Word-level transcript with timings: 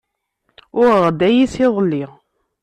Uɣeɣ-d 0.81 1.19
ayis 1.27 1.53
iḍelli. 1.65 2.05